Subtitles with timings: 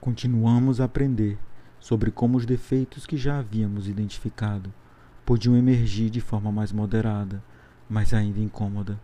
[0.00, 1.38] Continuamos a aprender
[1.78, 4.72] sobre como os defeitos que já havíamos identificado
[5.26, 7.44] podiam emergir de forma mais moderada,
[7.86, 8.98] mas ainda incômoda.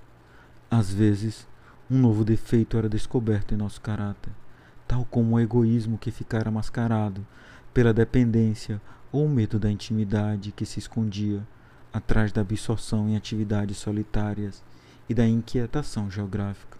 [0.70, 1.46] Às vezes,
[1.90, 4.32] um novo defeito era descoberto em nosso caráter,
[4.88, 7.26] tal como o egoísmo que ficara mascarado
[7.74, 8.80] pela dependência
[9.12, 11.46] ou o medo da intimidade que se escondia
[11.92, 14.64] atrás da absorção em atividades solitárias
[15.10, 16.78] e da inquietação geográfica.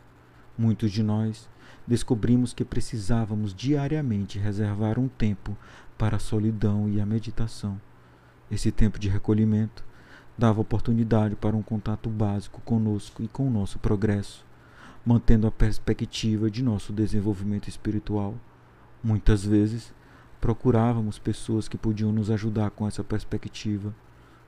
[0.56, 1.46] Muitos de nós
[1.87, 5.57] descobrimos que precisávamos diariamente reservar um tempo
[5.96, 7.81] para a solidão e a meditação.
[8.50, 9.85] Esse tempo de recolhimento
[10.36, 14.44] dava oportunidade para um contato básico conosco e com o nosso progresso,
[15.04, 18.35] mantendo a perspectiva de nosso desenvolvimento espiritual.
[19.03, 19.94] Muitas vezes
[20.41, 23.94] procurávamos pessoas que podiam nos ajudar com essa perspectiva,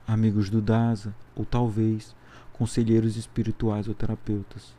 [0.07, 2.15] amigos do DASA ou talvez
[2.53, 4.77] conselheiros espirituais ou terapeutas.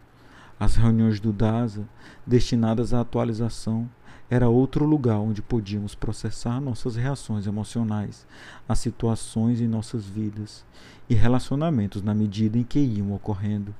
[0.60, 1.88] As reuniões do DASA,
[2.28, 3.90] destinadas à atualização,
[4.30, 8.28] era outro lugar onde podíamos processar nossas reações emocionais
[8.68, 10.66] às situações em nossas vidas
[11.10, 13.74] e relacionamentos na medida em que iam ocorrendo.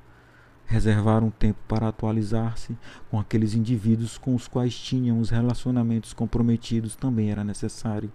[0.64, 2.74] Reservar um tempo para atualizar-se
[3.10, 8.10] com aqueles indivíduos com os quais tínhamos relacionamentos comprometidos também era necessário,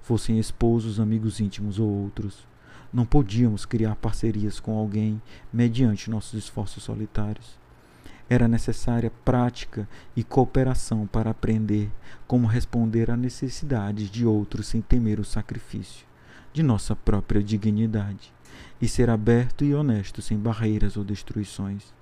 [0.00, 2.48] fossem esposos, amigos íntimos ou outros.
[2.90, 5.20] Não podíamos criar parcerias com alguém
[5.52, 7.65] mediante nossos esforços solitários.
[8.28, 11.90] Era necessária prática e cooperação para aprender
[12.26, 16.06] como responder a necessidades de outros sem temer o sacrifício
[16.52, 18.32] de nossa própria dignidade
[18.80, 21.94] e ser aberto e honesto sem barreiras ou destruições.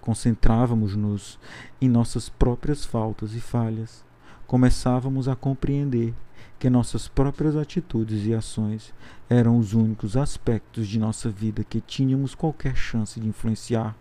[0.00, 1.38] Concentrávamos-nos
[1.80, 4.04] em nossas próprias faltas e falhas.
[4.46, 6.14] Começávamos a compreender
[6.58, 8.94] que nossas próprias atitudes e ações
[9.28, 13.94] eram os únicos aspectos de nossa vida que tínhamos qualquer chance de influenciar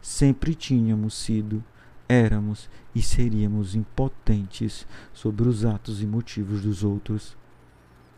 [0.00, 1.62] sempre tínhamos sido,
[2.08, 7.36] éramos e seríamos impotentes sobre os atos e motivos dos outros.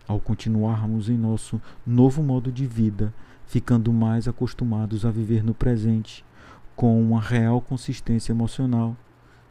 [0.06, 3.12] Ao continuarmos em nosso novo modo de vida,
[3.46, 6.24] ficando mais acostumados a viver no presente,
[6.74, 8.96] com uma real consistência emocional,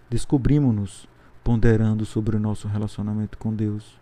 [0.09, 1.07] descobrimos-nos
[1.43, 3.99] ponderando sobre o nosso relacionamento com Deus.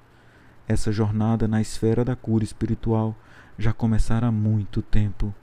[0.67, 3.15] Essa jornada na esfera da cura espiritual
[3.57, 5.33] já começara há muito tempo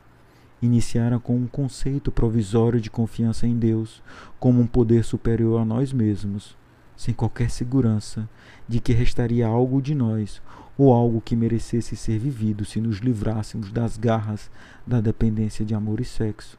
[0.60, 4.02] iniciara com um conceito provisório de confiança em Deus
[4.38, 6.56] como um poder superior a nós mesmos,
[6.96, 8.28] sem qualquer segurança
[8.68, 10.40] de que restaria algo de nós
[10.78, 14.50] ou algo que merecesse ser vivido se nos livrássemos das garras
[14.86, 16.58] da dependência de amor e sexo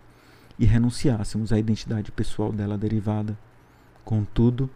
[0.59, 3.37] e renunciássemos à identidade pessoal dela derivada.
[4.03, 4.69] Contudo,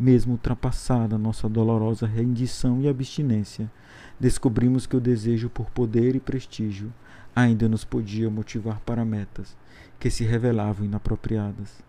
[0.00, 3.70] mesmo ultrapassada nossa dolorosa rendição e abstinência,
[4.18, 6.90] descobrimos que o desejo por poder e prestígio
[7.36, 9.54] ainda nos podia motivar para metas
[9.98, 11.82] que se revelavam inapropriadas.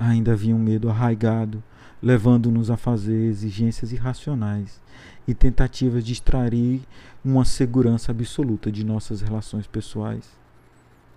[0.00, 1.62] Ainda havia um medo arraigado,
[2.02, 4.80] levando-nos a fazer exigências irracionais
[5.28, 6.82] e tentativas de extrair
[7.22, 10.26] uma segurança absoluta de nossas relações pessoais.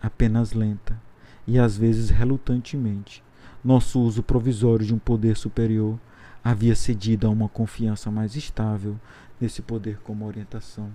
[0.02, 1.00] Apenas lenta
[1.48, 3.24] e às vezes relutantemente,
[3.64, 5.98] nosso uso provisório de um poder superior
[6.44, 9.00] havia cedido a uma confiança mais estável
[9.40, 10.92] nesse poder como orientação.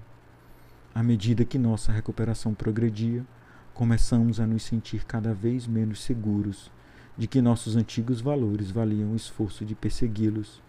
[0.94, 3.24] À medida que nossa recuperação progredia,
[3.74, 6.70] começamos a nos sentir cada vez menos seguros
[7.16, 10.62] de que nossos antigos valores valiam o esforço de persegui-los.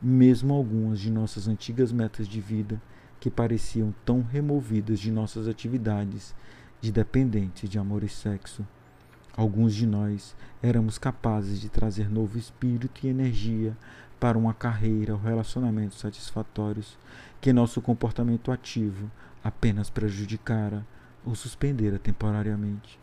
[0.00, 2.80] Mesmo algumas de nossas antigas metas de vida,
[3.20, 6.34] que pareciam tão removidas de nossas atividades
[6.80, 8.64] de dependentes de amor e sexo.
[9.38, 13.76] Alguns de nós éramos capazes de trazer novo espírito e energia
[14.18, 16.98] para uma carreira ou relacionamentos satisfatórios
[17.40, 19.08] que nosso comportamento ativo
[19.44, 20.84] apenas prejudicara
[21.24, 22.98] ou suspendera temporariamente.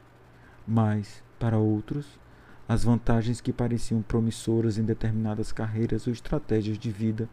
[0.68, 2.20] Mas, para outros,
[2.68, 7.30] as vantagens que pareciam promissoras em determinadas carreiras ou estratégias de vida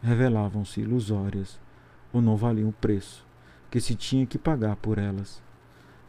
[0.00, 1.58] revelavam-se ilusórias
[2.12, 3.26] ou não valiam o preço
[3.72, 5.42] que se tinha que pagar por elas,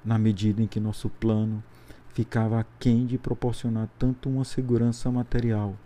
[0.06, 1.64] na medida em que nosso plano
[2.18, 5.78] ficava aquém de proporcionar tanto uma segurança material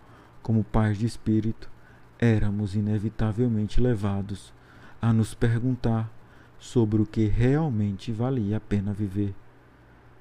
[0.42, 1.70] como paz de espírito,
[2.18, 4.50] éramos inevitavelmente levados
[4.98, 6.10] a nos perguntar
[6.58, 9.34] sobre o que realmente valia a pena viver.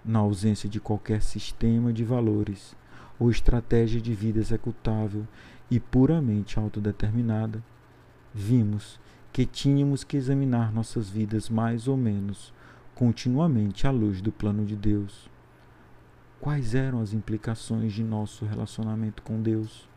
[0.04, 2.76] Na ausência de qualquer sistema de valores
[3.18, 5.26] ou estratégia de vida executável
[5.70, 7.64] e puramente autodeterminada,
[8.34, 9.00] vimos
[9.32, 12.54] que tínhamos que examinar nossas vidas mais ou menos
[12.94, 15.32] continuamente à luz do plano de Deus.
[16.42, 19.88] Quais eram as implicações de nosso relacionamento com Deus?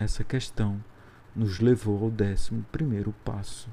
[0.00, 0.82] Essa questão
[1.34, 3.70] nos levou ao décimo primeiro passo.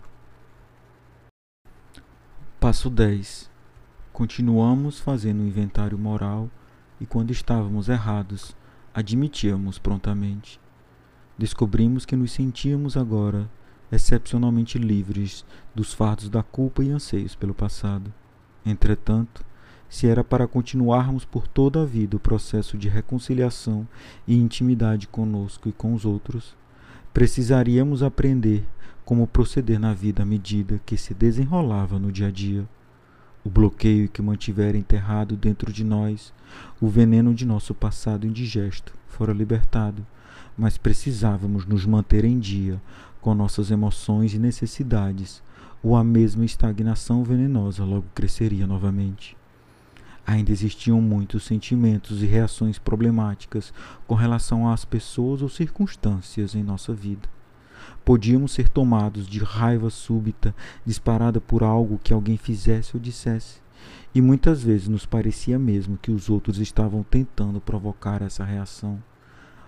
[2.59, 3.49] Passo 10.
[4.13, 6.51] Continuamos fazendo um inventário moral
[7.01, 8.55] e, quando estávamos errados,
[8.93, 10.61] admitíamos prontamente.
[11.35, 13.49] descobrimos que nos sentíamos agora
[13.91, 18.13] excepcionalmente livres dos fardos da culpa e anseios pelo passado.
[18.63, 19.43] Entretanto,
[19.89, 23.87] se era para continuarmos por toda a vida o processo de reconciliação
[24.27, 26.55] e intimidade conosco e com os outros,
[27.13, 28.65] precisaríamos aprender
[29.05, 32.67] como proceder na vida à medida que se desenrolava no dia a dia.
[33.43, 36.33] O bloqueio que mantivera enterrado dentro de nós,
[36.81, 40.05] o veneno de nosso passado indigesto, fora libertado,
[40.57, 42.81] mas precisávamos nos manter em dia
[43.21, 45.41] com nossas emoções e necessidades,
[45.81, 49.36] ou a mesma estagnação venenosa logo cresceria novamente.
[50.27, 53.73] Ainda existiam muitos sentimentos e reações problemáticas
[54.05, 57.29] com relação às pessoas ou circunstâncias em nossa vida.
[58.03, 60.53] Podíamos ser tomados de raiva súbita,
[60.85, 63.61] disparada por algo que alguém fizesse ou dissesse,
[64.13, 69.01] e muitas vezes nos parecia mesmo que os outros estavam tentando provocar essa reação.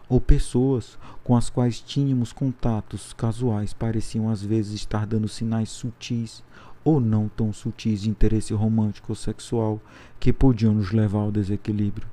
[0.10, 6.44] Ou pessoas com as quais tínhamos contatos casuais pareciam às vezes estar dando sinais sutis
[6.90, 9.80] ou não tão sutis de interesse romântico ou sexual
[10.20, 12.08] que podiam nos levar ao desequilíbrio.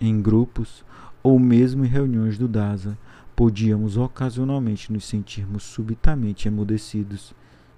[0.00, 0.82] Em grupos,
[1.22, 2.96] ou mesmo em reuniões do DASA,
[3.34, 7.34] podíamos ocasionalmente nos sentirmos subitamente emudecidos,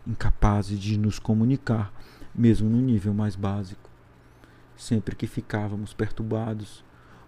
[0.07, 1.93] incapazes de nos comunicar,
[2.33, 3.91] mesmo no nível mais básico.
[4.77, 6.85] Sempre que ficávamos perturbados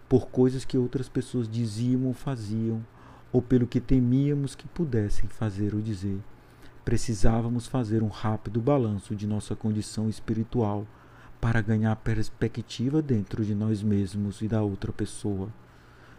[0.09, 2.81] por coisas que outras pessoas diziam ou faziam,
[3.33, 6.21] ou pelo que temíamos que pudessem fazer ou dizer,
[6.91, 10.85] precisávamos fazer um rápido balanço de nossa condição espiritual
[11.41, 15.51] para ganhar perspectiva dentro de nós mesmos e da outra pessoa.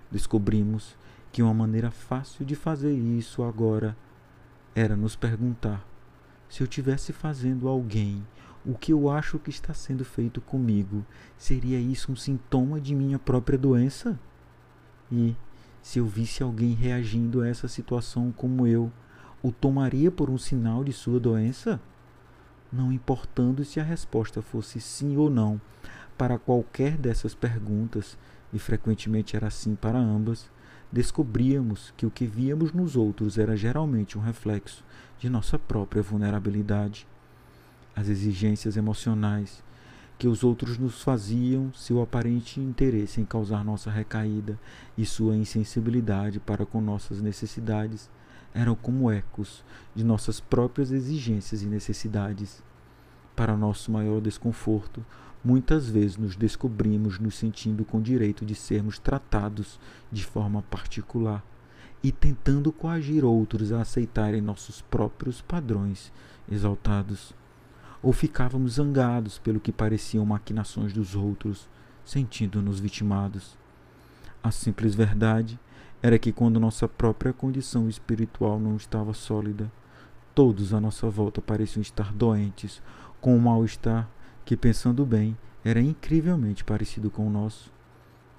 [0.09, 0.95] Descobrimos
[1.29, 3.97] que uma maneira fácil de fazer isso agora
[4.73, 5.85] era nos perguntar
[6.47, 8.25] se eu tivesse fazendo alguém
[8.65, 11.05] o que eu acho que está sendo feito comigo,
[11.37, 14.17] seria isso um sintoma de minha própria doença?
[15.11, 15.35] E
[15.81, 18.89] se eu visse alguém reagindo a essa situação como eu,
[19.43, 21.79] o tomaria por um sinal de sua doença?
[22.71, 25.59] Não importando se a resposta fosse sim ou não
[26.17, 28.17] para qualquer dessas perguntas,
[28.53, 30.49] e frequentemente era sim para ambas,
[30.91, 34.83] descobríamos que o que víamos nos outros era geralmente um reflexo
[35.17, 37.07] de nossa própria vulnerabilidade.
[37.95, 39.63] As exigências emocionais
[40.19, 44.59] que os outros nos faziam, seu aparente interesse em causar nossa recaída
[44.95, 48.07] e sua insensibilidade para com nossas necessidades
[48.53, 49.63] eram como ecos
[49.95, 52.63] de nossas próprias exigências e necessidades.
[53.35, 55.05] Para nosso maior desconforto,
[55.43, 59.79] muitas vezes nos descobrimos nos sentindo com direito de sermos tratados
[60.11, 61.43] de forma particular
[62.03, 66.11] e tentando coagir outros a aceitarem nossos próprios padrões
[66.51, 67.33] exaltados.
[68.01, 71.69] Ou ficávamos zangados pelo que pareciam maquinações dos outros,
[72.03, 73.55] sentindo-nos vitimados.
[74.43, 75.59] A simples verdade
[76.01, 79.71] era que quando nossa própria condição espiritual não estava sólida,
[80.33, 82.81] todos à nossa volta pareciam estar doentes,
[83.19, 84.09] com um mal-estar
[84.43, 87.71] que, pensando bem, era incrivelmente parecido com o nosso.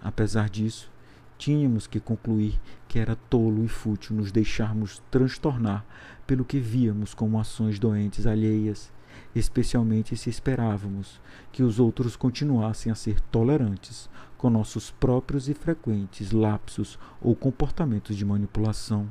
[0.03, 0.91] Apesar disso,
[1.39, 5.85] tínhamos que concluir que era tolo e fútil nos deixarmos transtornar
[6.27, 8.93] pelo que víamos como ações doentes alheias,
[9.35, 11.21] especialmente se esperávamos
[11.51, 18.17] que os outros continuassem a ser tolerantes com nossos próprios e frequentes lapsos ou comportamentos
[18.17, 19.09] de manipulação.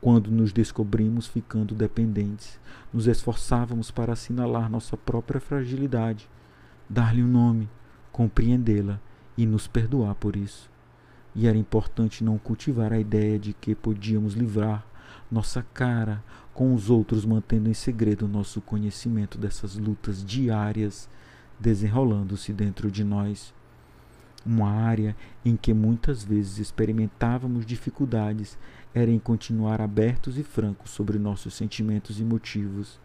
[0.00, 2.58] Quando nos descobrimos ficando dependentes,
[2.92, 6.28] nos esforçávamos para assinalar nossa própria fragilidade,
[6.88, 7.68] dar-lhe um nome,
[8.10, 9.00] compreendê-la
[9.38, 10.70] e nos perdoar por isso.
[11.34, 14.84] E era importante não cultivar a ideia de que podíamos livrar
[15.30, 16.22] nossa cara
[16.54, 21.08] com os outros, mantendo em segredo nosso conhecimento dessas lutas diárias
[21.58, 23.54] desenrolando-se dentro de nós
[24.44, 28.58] uma área em que muitas vezes experimentávamos dificuldades
[28.94, 32.98] era em continuar abertos e francos sobre nossos sentimentos e motivos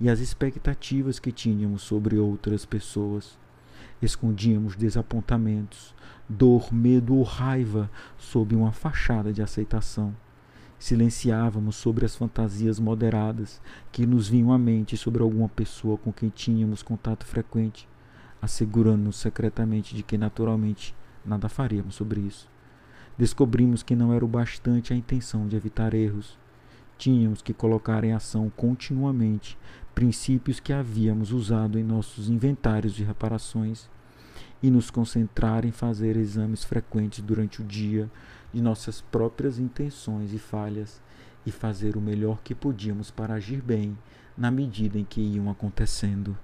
[0.00, 3.38] e as expectativas que tínhamos sobre outras pessoas.
[4.02, 5.94] Escondíamos desapontamentos,
[6.28, 10.14] dor, medo ou raiva sob uma fachada de aceitação.
[10.80, 16.28] Silenciávamos sobre as fantasias moderadas que nos vinham à mente sobre alguma pessoa com quem
[16.28, 17.88] tínhamos contato frequente
[18.40, 20.94] assegurando-nos secretamente de que naturalmente
[21.24, 22.48] nada faríamos sobre isso.
[23.18, 26.38] Descobrimos que não era o bastante a intenção de evitar erros.
[26.96, 29.58] Tínhamos que colocar em ação continuamente
[29.94, 33.88] princípios que havíamos usado em nossos inventários de reparações
[34.62, 38.10] e nos concentrar em fazer exames frequentes durante o dia
[38.52, 41.00] de nossas próprias intenções e falhas
[41.46, 43.96] e fazer o melhor que podíamos para agir bem
[44.36, 46.36] na medida em que iam acontecendo.